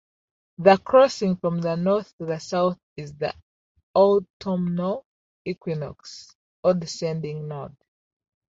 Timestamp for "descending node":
6.73-7.77